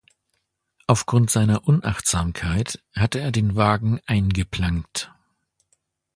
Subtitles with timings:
[0.87, 5.13] Aufgrund seiner Unachtsamkeit hat er den Wagen eingeplankt.